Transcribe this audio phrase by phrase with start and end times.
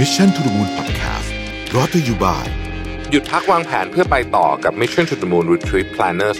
[0.00, 1.32] มิชชั่นทุ t มูลพอดแคสต์
[1.74, 2.46] รอตัวอยู่บ่าย
[3.10, 6.30] หยุดพักวางแผนเพื่อไปต่อกับ Mission to the Moon Retreat Planner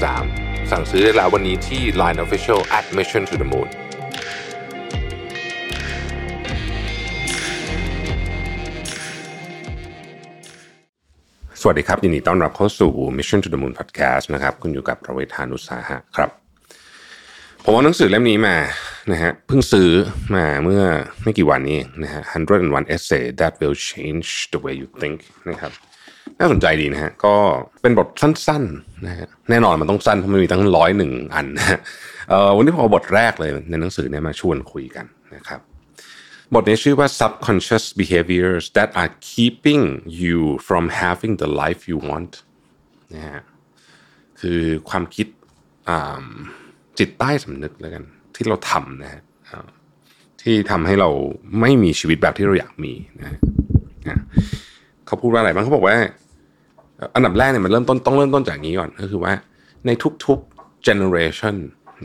[0.00, 3.68] 2023 สั่งซื้อได้แล้ววันนี้ที่ Line Official at Mission to the Moon
[11.60, 16.30] สวัสดีครับ ยินดีต้อนรับเข้าสู่ Mission to the Moon Podcast นะครับ คุณอยู่กับประเวทานุสาหะครับ
[17.64, 18.56] ผมเอาหนังสือเล่มนี้มา
[19.12, 19.90] นะฮะเพิ่งซื้อ
[20.34, 20.82] มาเมื่อ
[21.22, 22.22] ไม่กี่วันนี้นะฮะ
[22.58, 25.18] 101 essay that will change the way you think
[25.50, 25.72] นะครับ
[26.38, 27.34] น่าสนใจดีนะฮะก็
[27.82, 31.78] เป็นบทสั้นๆนะฮะแน่นอนมันต้องสั้นเพราะมันมีตั้งร้อยหนึ่งอันนะฮะ
[32.56, 35.60] วันนี้ผมเอาบทแรกเลยในหนังสือเนี่ยมาชวนคุยกันนะครับ
[36.54, 39.84] บทนี้ชื่อว่า subconscious behaviors that are keeping
[40.22, 42.32] you from having the life you want
[43.14, 43.42] นะฮะ
[44.40, 45.26] คือความคิด
[46.98, 48.04] จิตใต้สำนึกแล้วกัน
[48.40, 49.22] ที่เราทำนะฮะ
[50.42, 51.10] ที่ทำให้เรา
[51.60, 53.38] ไม่มีชีวิตแบบที่เราอยากมีนะฮะ
[54.08, 54.16] อะ
[55.06, 55.96] เขาพูดว่าอะไรบ้างเขาบอกว่า
[57.14, 59.32] อันดับแรกเนี่ยมันเริ่มต้นต้องเริ่มต้นจากนี้ก่อนก็คือว่า
[59.86, 59.90] ใน
[60.26, 61.56] ทุกๆ generation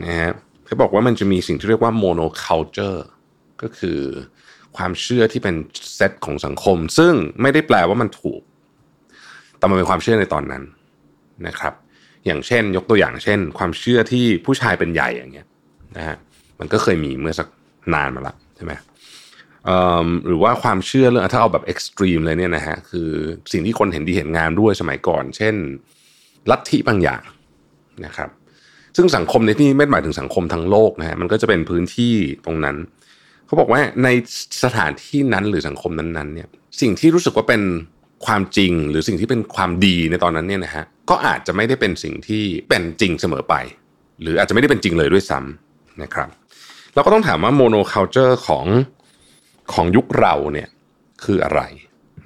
[0.04, 0.32] นะฮะ
[0.66, 3.00] เขาบอกว่ามันจะมีสิ่งที่เรียกว่า monoculture
[3.62, 3.98] ก็คือ
[4.76, 5.54] ความเชื่อที่เป็น
[5.94, 8.40] เซตของสังคม ซึ่งไม่ได้แปลว่ามันถูก
[9.58, 10.62] แต่มันเป็นความเชื่อในตอนนั้น
[11.46, 11.74] นะครับ
[12.26, 15.46] อย่างเช่น ยกตัวอย่างเช่น ความเชื่อที่ผู้ชายเป็นใหญ่อย่างเงี้ย
[15.96, 16.16] นะฮะ
[16.60, 17.48] มันก็เคยมีเมื่อสัก
[17.94, 18.72] นานมาละใช่ไหม
[20.26, 23.10] หรือว่าความเชื่อเรื่องถ้าเอาแบบเอ็กซ์ตรีมเลยเนี่ยนะฮะคือ
[23.52, 25.54] สิ่งที่คนเห็นดีเห็นงามด้วยสมัยก่อน เช่น
[26.50, 27.22] ลัทธิบางอย่าง
[28.06, 28.30] นะครับ
[28.96, 32.76] ซึ่งสังคมในที่นี้ไม่หมายถึงสังคมทั้งโลกนะฮะมันก็จะเป็นพื้นที่ตรงนั้น
[33.46, 34.08] เขาบอกว่าใน
[34.64, 36.48] สถานที่นั้นหรือสังคมนั้นๆเนี่ย
[36.80, 37.62] สิ่งที่รู้สึกว่าเป็น
[38.26, 43.54] ความจริงหรือสิ่งที่เป็นความดีในตอนนั้นเนี่ยนะฮะก็อาจจะไม่ได้เป็นสิ่งที่เป็นจริงเสมอไป
[44.22, 45.65] หรืออาจจะไม่ได้เป็นจริงเลยด้วยซ้ำ
[46.02, 46.28] นะครับ
[46.94, 48.66] เราก็ต้องถามว่า monoculture ของ
[49.72, 50.68] ของยุคเราเนี่ย
[51.24, 51.60] คืออะไร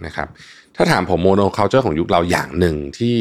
[0.06, 0.28] นะครับ
[0.76, 3.14] ถ้าถามผม monoculture ของยุคเราอย่างหนึ่งที่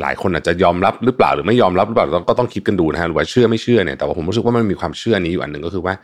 [0.00, 5.94] หลายคนอาจจะยอมรับหรือเปล่าหรือไม่ยอมรับหรือเปล่าก็ต้องคิดกันดูนะฮะหรือว่าเชื่อไม่เชื่อเนี่ยแต่ว่าผมรู้สึกว่ามันมีความเชื่อนี้อยู่อันหนึ่งก็คือว่า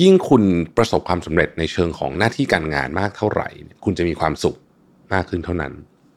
[0.00, 0.42] ยิ่งคุณ
[0.76, 3.48] ประสบความสำเร็จในเชิงของหน้าที่การงานมากเท่าไหร่
[3.84, 4.56] คุณจะมีความสุข
[5.14, 5.72] มากขึ้นเท่านั้น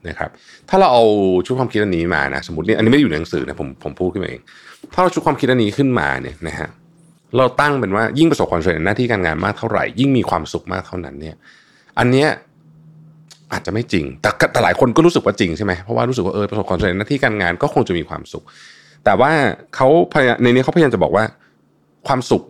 [0.07, 0.29] นะครับ
[0.69, 1.03] ถ้าเราเอา
[1.45, 4.41] ชุดความคิดอันนี้มานะสมมติเนี่ยอันนี้ไม่ได้อยู่ในหนังสือนะผมผมพูดขึ้นมาเอง
[4.93, 11.35] ถ้าเราชุดความคิดอันนี้ขึ้นมาเนี่ยนะฮะเเราตั้งเป็นว่ายิ่งประสบความสำเร็จในหน้าที่การงานมากเท่าไหร่ ยิ่งมีความสุขมากเท่านั้นเนี่ย
[11.99, 12.29] อันเนี้ย
[13.51, 18.43] อาจจะไม่จริง แต่แต่หลายคนก็รู้สึกว่าจริงใช่ไหมเพราะว่ารู้สึกว่าเออประสบความสำเร็จในหน้าที่การงานก็คงจะมีความสุข
[19.05, 19.31] แต่ว่า
[19.75, 19.87] เขา
[20.41, 21.23] ในนี้เขาพยายามจะบอกว่า
[22.07, 22.43] ความสุข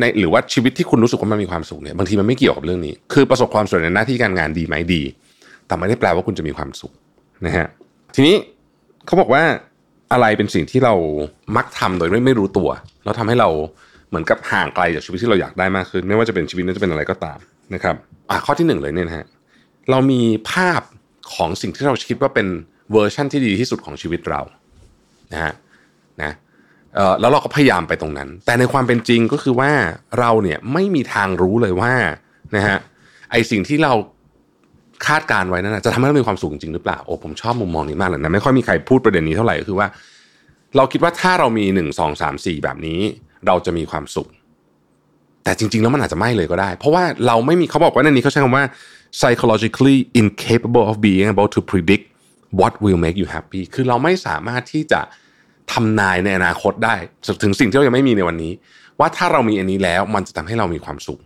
[0.00, 5.02] ในหรือว่าชีวิตที่คุณรู้สึกว่ามันมีความสุขเนี่ยบางทีมันไม่เกี่ยวกับเรื่องนี้ คือประสบความสำเร็จในหน้าที่การงานดีไหมดี
[5.66, 6.92] แต่ไม่ได้แปลว่าคุณจะมีความสุข
[7.46, 7.66] นะฮะ
[8.14, 8.36] ทีนี้
[9.06, 9.42] เขาบอกว่า
[10.12, 10.94] อะไรเป็นสิ่งที่เรา
[11.56, 12.68] มักทำโดยไม่ไม่รู้ตัว
[13.04, 13.48] แล้วทำให้เรา
[14.08, 17.38] เหมือนกับห่างไกลจากชีวิตที่เราอยากได้มากขึ้น ไม่ว่าจะเป็นชีวิตนั้นจะเป็นอะไรก็ตาม
[17.74, 17.96] นะครับ
[18.30, 19.26] อะข้อที่หนึ่งเลยเนี่ยนะฮะ
[19.90, 20.80] เรามีภาพ
[21.34, 22.46] ของสิ่งที่เราคิดว่าเป็น
[22.92, 24.40] เวอร์ชั่นที่ดีที่สุดของชีวิตเรา
[25.32, 25.52] นะฮะ
[26.22, 26.32] นะ
[26.94, 29.70] เออแล้วเราก็พยายามไปตรงนั้น แต่ในความเป็นจริงก็คือว่า
[30.18, 31.92] เราเนี่ยไม่มีทางรู้เลยว่า
[32.56, 32.76] นะฮะ
[33.30, 33.92] ไอสิ่งที่เรา
[35.06, 39.86] คาดการไว้นั้นนะจะทำให้เรามีความสุขจริงหรือเปล่าโอ้ผมชอบมุมมองนี้มากเลยนะไม่ค่อยมีใครพูดประเด็นนี้เท่าไหร่ก็คือว่า
[40.76, 43.00] เราคิดว่าถ้าเรามีหนึ่งสองสามสี่แบบนี้
[43.46, 44.28] เราจะมีความสุข
[45.44, 48.64] แต่จริง ๆ แล้วมันอาจจะไม่เลยก็ได้ เพราะว่าเราไม่มีเขาบอกว่าในนี้เขาใช้คำว่า
[49.18, 52.04] psychologically incapable of being able to predict
[52.60, 55.00] what will make you happy คือเราไม่สามารถที่จะ
[55.72, 56.96] ทำนายในอนาคตได้
[57.42, 58.52] ถึงสิ่งที่เรายังไม่มีในวันนี้
[59.00, 61.20] ว่าถ้าเรามีอันนี้แล้วมันจะทำให้เรามีความสุข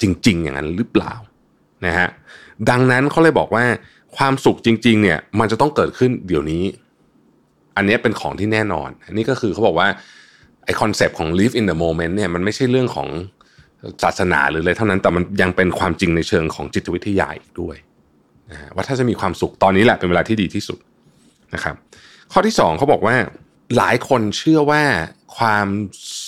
[0.00, 1.14] จริง ๆ อย่างนั้นหรือเปล่า
[1.86, 2.08] นะฮะ
[2.70, 3.64] ดังนั้นเขาเลยบอกว่า
[4.16, 6.64] ความสุขจริง ๆ เนี่ยมันจะต้องเกิดขึ้นเดี๋ยวนี้
[7.76, 9.88] อันนี้เป็นของที่แน่นอนอันนี้ก็คือเขาบอกว่า
[10.66, 13.08] ไอ concept ของ live in the moment เนี่ยมันไม่ใช่เรื่องของ
[14.02, 17.76] ศาสนาหรืออะไรเท่านั้นแต่มันยังเป็นความจริงในเชิงของจิตวิทยาอีกด้วย
[18.50, 20.78] นะว่าถ้าจะมีความสุขตอนนี้แหละเป็นเวลาที่ดีที่สุด
[21.54, 21.74] นะครับ
[22.32, 23.16] ข้อที่สองเขาบอกว่า
[23.76, 24.82] หลายคนเชื่อว่า
[25.36, 25.66] ความ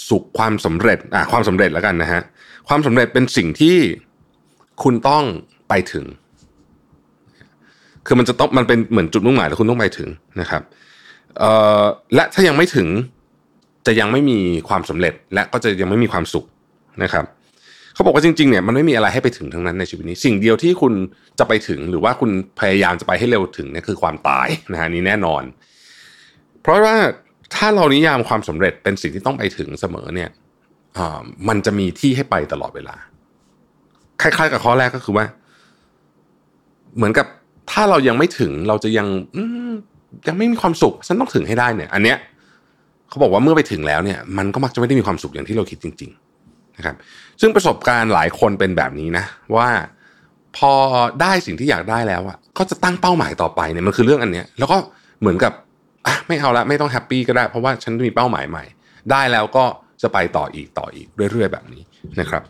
[0.09, 2.23] สุขความสำเร็จอะความสำเร็จแล้วกันนะฮะ
[2.69, 3.77] ความสำเร็จเป็นสิ่งที่
[4.83, 5.25] คุณต้อง
[5.69, 6.05] ไปถึง
[8.07, 10.09] คือมันจะต้องมันเป็นเหมือนจุดมุ่งหมายแล้วคุณต้องไปถึง
[10.41, 10.63] นะครับ
[11.39, 11.51] เอ่
[11.83, 11.85] อ
[12.15, 12.89] และถ้ายังไม่ถึง
[13.87, 14.39] จะยังไม่มี
[14.69, 16.45] ความสำเร็จและก็จะยังไม่มีความสุข
[17.03, 17.25] นะครับ
[17.95, 20.95] เขาบอกว่าจริงๆเนี่ยมันไม่มีอะไรให้ไปถึงทั้งนั้นในชีวิตนี้ สิ่งเดียวที่คุณ
[21.39, 22.31] จะไปถึงหรือว่าคุณ
[22.61, 25.43] พยายามจะไปให้เร็วถึงเนี่ยคือความตายนะฮะนี่แน่นอน
[26.63, 26.97] เพราะว่า
[27.55, 30.31] ถ้าเรานิยามความสำเร็จเป็นสิ่งที่ต้องไปถึงเสมอเนี่ย
[31.49, 32.97] มันจะมีที่ให้ไปตลอดเวลา
[34.23, 35.25] คล้ายๆ กับข้อแรกก็คือว่า
[36.97, 37.27] เหมือนกับ
[37.71, 39.07] ถ้าเรายังไม่ถึงเราจะยัง
[40.29, 42.19] ยังไม่มีความสุข ฉันต้องถึงให้ได้เนี่ย อันเนี้ย
[43.09, 46.11] เขาบอกว่าเมื่อไปถึงแล้วเนี่ยมันก็มักจะไม่ได้มีความสุขอย่างที่เราคิดจริง
[46.45, 46.97] ๆนะครับ
[47.41, 49.25] ซึ่งประสบการณ์หลายคนเป็นแบบนี้นะ
[49.57, 49.69] ว่า
[50.57, 50.73] พอ
[51.21, 54.79] ได้สิ่งที่อยากได้แล้วอะก็จะตั้งเป้าหมายต่อไปเนี่ยมันคือเรื่องอันเนี้ยแล้วก็
[55.21, 55.53] เหมือนกับ
[56.07, 58.65] อะไม่เอาละไม่ต้องแฮปปี้ก็ได้ เพราะว่าฉันมีเป้าหมายใหม่
[59.11, 59.65] ได้แล้วก็
[60.03, 61.83] จะไปต่ออีกต่ออีกเรื่อย ๆ แบบนี้
[62.21, 62.43] นะครับ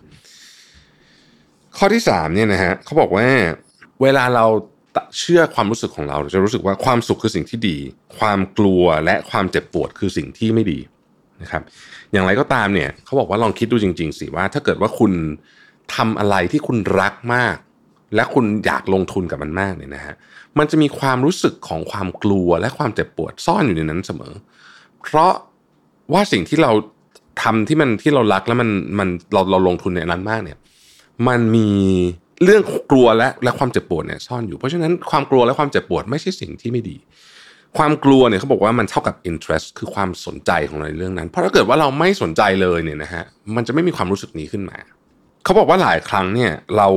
[1.76, 3.26] ข้อที่สามเนี่ยนะฮะเขาบอกว่า
[4.02, 4.44] เวลาเรา
[5.18, 7.76] เชื่อความรู้สึกของเราเราจะรู้สึกว่าความสุขคือสิ่งที่ดี
[8.18, 10.78] ความกลัวและความเจ็บปวดคือสิ่งที่ไม่ดี
[11.42, 11.62] นะครับ
[12.12, 15.12] อย่างไรก็ตามเนี่ยเขาบอกว่าลองคิดดูจริง ๆสิว่า ถ้าเกิดว่าคุณ
[15.94, 17.56] ทำอะไรที่คุณรักมาก
[18.14, 20.14] และคุณอยากลงทุนกับมันมากเนี่ยนะฮะ
[20.58, 24.34] มันจะมีความรู้สึกของความกลัวและความเจ็บปวดซ่อนอยู่ในนั้นเสมอ
[25.02, 25.32] เพราะ
[26.12, 26.72] ว่าสิ่งที่เรา
[27.42, 30.58] ทำที่มันที่เรารักแล้วมันมันเราเราลงทุนในนั้นมากเนี่ย
[31.28, 31.68] มันมี
[32.44, 36.96] เรื่องกลัวและและความเจ็บปวดเนี่ยซ่อนอยู่เพราะฉะนั้นความกลัวและความเจ็บปวดไม่ใช่สิ่งที่ไม่ดี
[37.78, 43.24] ความกลัวเนี่ยเขาบอกว่ามันเท่ากับ interest คือความสนใจของเราในเรื่องนั้น เพราะถ้าเกิดว่าเราไม่สนใจเลยเนี่ยนะฮะ
[43.56, 44.78] มันจะไม่มีความรู้สึกนี้ขึ้นมา
[45.44, 46.88] เขาบอกว่าหลายครั้งเนี่ยเรา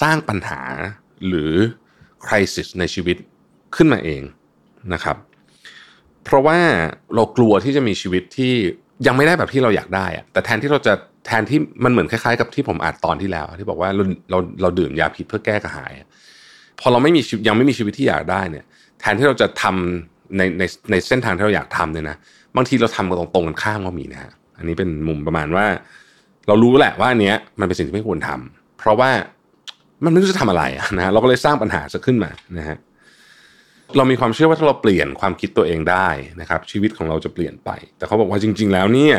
[0.00, 0.60] สร้างปัญหา
[1.26, 1.52] หรือ
[2.26, 3.16] crisis ในชีวิต
[3.76, 4.22] ขึ้นมาเอง
[4.92, 5.16] นะครับ
[6.24, 6.58] เพราะว่า
[7.14, 8.54] เรากลัวที่จะมีชีวิตที่
[9.06, 10.94] ยังไม่ได้แบบที่เราอยากได้อะแต่แทนที่เราจะ
[11.26, 15.92] แทนที่มันเหมือนคล้าย ๆ กับที่ผมอ่านตอนที่แล้ว ที่บอกว่าเราเราเราดื่มยาพิษเพื่อแก้กระหาย
[16.80, 18.64] พอเราไม่มียังไม่มีชีวิตที่อยากได้เนี่ย
[19.00, 22.16] แทนที่เราจะทำในในในเส้นทางที่เราอยากทำเนี่ยนะ
[22.56, 25.66] บางทีเราทำกันตรงๆกันข้ามก็มีนะฮะอันนี้เป็นมุมประมาณว่า
[26.48, 29.10] เรารู้แหละว่าอันเนี้ยมันเป็นสิ่งที่ไม่ควรทำเพราะว่า
[30.04, 30.64] มันไม่รู้จะทำอะไร
[30.98, 32.76] นะเราก็เลยสร้างปัญหาจะขึ้นมานะฮะ
[33.96, 36.08] เรามีความเชื่อว่าถ้าเราเปลี่ยนความคิดตัวเองได้
[36.40, 39.16] นะครับ ชีวิตของเราจะเปลี่ยนไป แต่เขาบอกว่าจริง ๆ แล้วเนี่ย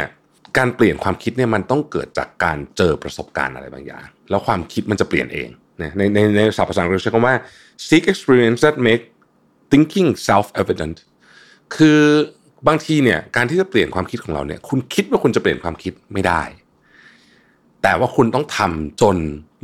[0.58, 5.50] การเปลี่ยนความคิดเนี่ยมันต้องเกิดจากการเจอประสบการณ์อะไรบางอย่าง แล้วความคิดมันจะเปลี่ยนเอง
[5.82, 7.36] นะในในในศัพท์ภาษาอังกฤษใช้คำว่า
[7.88, 9.04] seek experience that make
[9.72, 10.98] thinking self evident
[11.76, 12.02] คือ
[12.68, 16.42] บางทีเนี่ยการที่จะเปลี่ยนความคิดของเราเนี่ย คุณคิดว่าคุณจะเปลี่ยนความคิดไม่ได้
[17.84, 19.18] แต่ว่าคุณต้องทำจน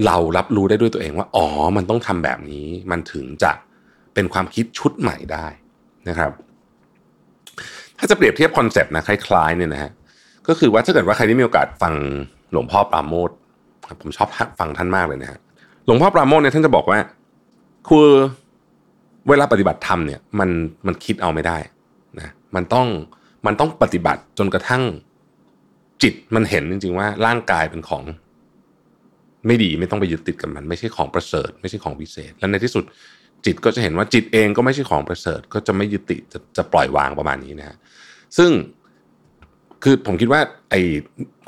[0.05, 1.45] เรารับรู้ได้ด้วยตัวเองว่า อ๋อ
[1.77, 3.51] มันต้องทำแบบนี้ มันถึงจะ
[4.13, 5.47] เป็นความคิดชุดใหม่ได้
[6.09, 6.31] นะครับ
[7.97, 9.91] ถ้าจะเปรียบเทียบ concept นะคล้ายๆเนี่ยนะฮะ
[10.47, 11.93] ก็คือว่าถ้าเกิดว่าใครที่มีโอกาสฟัง
[12.51, 13.29] หลวงพ่อปราโมทย์
[14.01, 14.29] ผมชอบ
[14.59, 15.39] ฟังท่านมากเลยนะฮะ
[15.85, 16.99] หลวงพ่อปราโมทย์เนี่ยท่านจะบอกว่า
[17.87, 18.09] คือ
[19.29, 20.49] เวลาปฏิบัติธรรมเนี่ยมัน
[20.87, 21.57] มันคิดเอาไม่ได้
[22.19, 22.87] นะมันต้อง
[23.45, 24.83] มันต้องปฏิบัติจนกระทั่ง
[26.03, 28.03] จิตมันเห็นจริงๆว่าร่างกายเป็นของ
[29.47, 32.83] ไม่ดีไม่ต้องไปยึดติดกับมัน ไม่ใช่ของประเสริฐ ไม่ใช่ของพิเศษ และในที่สุด
[33.45, 37.77] จิตก็จะเห็นว่าจิตเองก็ไม่ใช่ของประเสริฐ ก็จะไม่ยึดติดจะจะปล่อยวางประมาณนี้นะฮะ
[38.37, 38.51] ซึ่ง
[39.83, 40.41] คือผมคิดว่า
[40.71, 40.75] ไอ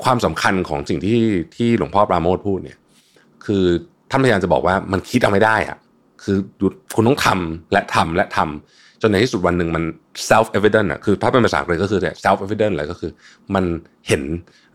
[0.04, 1.18] ความสำคัญของสิ่งที่
[1.56, 2.78] ที่หลวงพ่อปราโมทพูดเนี่ย
[3.46, 3.64] คือ
[4.10, 5.78] ท่านพยายามจะบอกว่ามันคิดเอาไม่ได้อะ
[6.22, 6.36] คือ
[6.94, 9.84] คุณต้องทำและทำและทำจนในที่สุดวันหนึ่งมัน
[10.30, 13.10] self evident อะคือถ้าเป็นภาษาอังกฤษก็คือ self evident เลยก็คือ
[13.54, 13.64] มัน
[14.08, 14.22] เห็น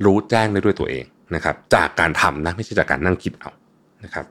[0.05, 1.05] รู้แจ้งได้ด้วยตัวเอง
[1.35, 3.51] นะครับ จากการทำนะไม่ใช่จากการนั่งคิดเอา
[4.03, 4.25] นะครับ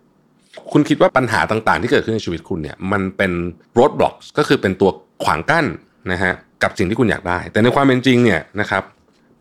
[0.73, 3.33] คุณคิดว่าปัญหาต่างๆ ที่เกิดขึ้นในชีวิตคุณเนี่ย มันเป็น
[3.79, 4.91] road blocks ก็คือเป็นตัว
[5.25, 5.67] ขวางกั้น
[6.13, 6.33] นะฮะ
[6.63, 8.83] กับสิ่งที่คุณอยากได้ แต่ในความเป็นจริงเนี่ยนะครับ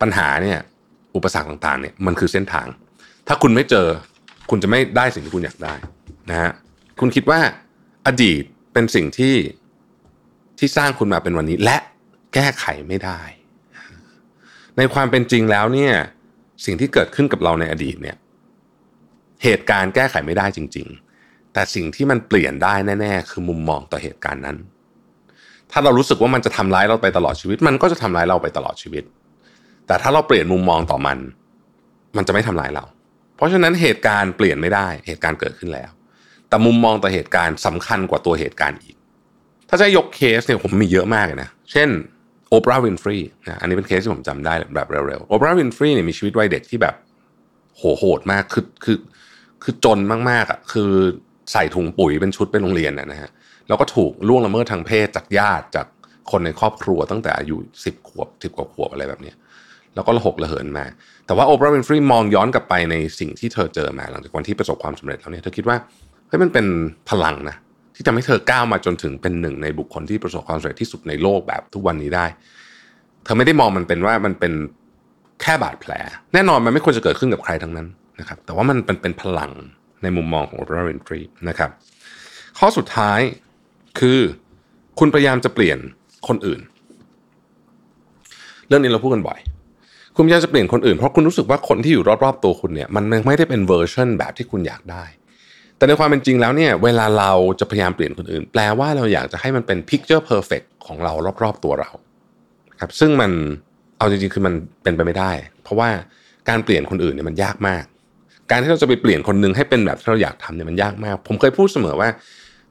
[0.00, 0.58] ปัญหาเนี่ย
[1.16, 2.66] อุปสรรคต่างๆเนี่ยมันคือเส้นทาง
[3.28, 3.86] ถ้าคุณไม่เจอ
[4.50, 5.74] คุณจะไม่ได้สิ่งที่คุณอยากได้
[6.30, 6.50] นะฮะ
[7.00, 7.40] คุณคิดว่า
[8.06, 8.42] อดีต
[8.72, 9.36] เป็นสิ่งที่
[10.58, 11.76] ที่สร้างคุณมาเป็นวันนี้ และ
[12.34, 13.20] แก้ไขไม่ได้
[14.76, 15.92] ในความเป็นจริงแล้วเนี่ย
[16.64, 18.16] สิ่งที่เกิดขึ้นกับเราในอดีตเนี่ย
[19.42, 20.86] เหตุการณ์แก้ไขไม่ได้จริง
[21.20, 24.56] ๆ แต่สิ่งที่มันเปลี่ยนได้แน่ๆ คือมุมมองต่อเหตุการณ์นั้น
[25.70, 29.04] ถ้าเรารู้สึกว่ามันจะทำร้ายเราไปตลอดชีวิต มันก็จะทำร้ายเราไปตลอดชีวิต
[29.90, 31.18] แต่ถ้าเราเปลี่ยนมุมมองต่อมัน
[32.16, 32.84] มันจะไม่ทำลายเรา
[33.36, 35.90] เพราะฉะนั้นเหตุการณ์เปลี่ยนไม่ได้เหตุการณ์เกิดขึ้นแล้ว
[36.48, 38.96] แต่มุมมองต่อเหตุการณ์สำคัญกว่าตัวเหตุการณ์อีก
[39.68, 41.88] ถ้าจะยกเคสเนี่ยผมมีเยอะมากเลยนะ เช่น
[42.48, 43.16] โอปราห์วินฟรี
[43.48, 46.94] นะอันนี้เป็นเคสที่ผมจำได้แบบเร็วๆโอปราห์วินฟรีเนี่ยมีชีวิตวัยเด็กที่แบบ
[47.76, 48.98] โหโหดมากคือคือ
[49.62, 49.98] คือจน
[50.30, 50.90] มากๆอะคือ
[51.52, 53.30] ใส่ถุงปุ๋ยเป็นชุดไปโรงเรียนนะฮะ
[53.68, 55.86] แล้วก็ถูกล่วงละเมิดทางเพศจากญาติจาก
[56.30, 59.32] คนในครอบครัวตั้งแต่อายุสิบขวบสิบกว่าขวบอะไรแบบนี้
[59.94, 60.84] แล้วก็ระหกระเหินมา
[61.26, 65.76] แต่ว่าโอปราห์วินฟรีมองย้อนกลับไปในสิ่งที่เธอเจอมา หลังจากวันที่ประสบความสำเร็จแล้วเนี่ยเธอคิดว่า
[66.28, 66.66] เฮ้ยมันเป็น
[67.10, 67.56] พลังนะ
[67.94, 72.26] ที่ทำให้เธอก้าวมาจนถึงเป็นหนึ่งในบุคคลที่ประสบความสำเร็จที่สุดในโลกแบบทุกวันนี้ได้
[73.24, 74.52] เธอไม่ได้มองมันเป็นว่ามันเป็น
[75.42, 75.92] แค่บาดแผล
[76.34, 77.86] แน่นอนมันไม่ควรจะเกิดขึ้นกับใครทั้งนั้น
[78.20, 79.50] นะครับ แต่ว่ามันเป็นเป็นพลัง
[80.02, 81.70] ในมุมมองของโอปราห์วินฟรีนะครับ
[82.58, 83.20] ข้อสุดท้าย
[84.00, 84.18] คือ
[84.98, 85.78] คุณพยายามจะเปลี่ยน
[86.28, 86.60] คนอื่น
[88.68, 89.38] เรื่องนี้เราพูดกันบ่อย
[90.22, 95.04] คุณอยากจะเปลี่ยนคนอื่นเพราะคุณรู้สึกว่าคนที่อยู่รอบๆตัวคุณเนี่ยมันไม่ได้เป็นเวอร์ชันแบบที่คุณอยากได้
[95.76, 101.12] แต่ในความเป็นจริงแล้วเนี่ยเวลาเราจะพยายามเปลี่ยนคนอื่น แปลว่าเราอยากจะให้มันเป็น picture perfect ของเรา
[101.42, 101.90] รอบๆตัวเรา
[102.80, 103.30] ครับซึ่งมัน
[103.98, 105.30] เอาจริงๆคือมันเป็นไปไม่ได้
[105.62, 105.88] เพราะว่า
[106.48, 107.84] การเปลี่ยนคนอื่นเนี่ยมันยากมาก
[108.50, 112.08] การที่เราจะไปเปลี่ยนคนหนึ่งให้เป็นแบบที่เราอยากทำเนี่ยมันยากมาก ผมเคยพูดเสมอว่า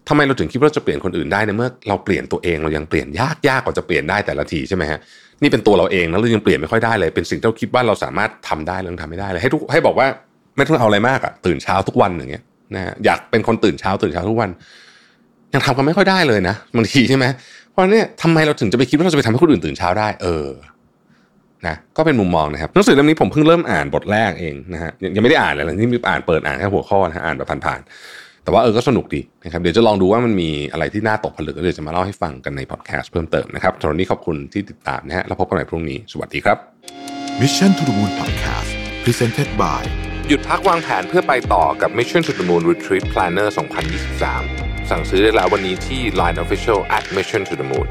[0.09, 4.99] ทำไมเราถึงคิดว่าจะเปลี่ยนคนอื่นได้ในเมื่อเราเปลี่ยนตัวเองเรายังเปลี่ยนยากยากกว่าจะเปลี่ยนได้แต่ละทีใช่ไหมฮะ
[5.41, 10.07] นี่เป็นตัวเราเองแล้วเรายังเปลี่ยนไม่ค่อยได้เลย เป็นสิ่งที่เราคิดว่าเราสามารถทำได้เรายังทำไม่ได้เลยให้ทุกให้บอกว่า
[10.55, 12.43] ไม่ต้องเอาอะไรมากอะตื่นเช้าทุกวันอย่างเงี้ย
[12.75, 14.49] นะอยากเป็นคนตื่นเช้าตื่นเช้าทุกวัน
[15.53, 17.25] ยังทำกันไม่ค่อยได้เลยนะบางทีใช่ไหม
[17.71, 20.47] เพราะเนี่ยทำไมเราถึงจะไปคิดว่าเราจะไปทำให้คนอื่นตื่นเช้าได้ เออ
[21.67, 27.89] นะก็เป็นมุมมองนะครับหนังสือเล่มนี้ผมเพิ่งเริ่มอ่านบทแรกเองนะฮะยังยังไม่ได้อ่านเลยนะนี่มีอ่านเปิดอ่านแค่หัวข้อนะฮะอ่านแบบผ่านๆ
[28.49, 36.57] แต่ว่าเออก็สนุกดีนะครับเดี๋ยวจะลองดูว่ามันมีอะไรที่น่าตกผลึกแล้วเดี๋ยวจะมาเล่าให้ฟังกันในพอดแคสต์เพิ่มเติมนะครับสำหรับวันนี้ขอบคุณที่ติดตามนะฮะแล้วพบกันใหม่พรุ่งนี้ สวัสดีครับ
[37.41, 38.69] Mission to the Moon Podcast
[39.03, 39.83] Presented by
[40.27, 43.47] หยุดพักวางแผนเพื่อไปต่อกับ Mission to the Moon Retreat Planner
[44.19, 47.89] 2023 สั่งซื้อได้แล้ววันนี้ที่ Line Official at Mission to the Moon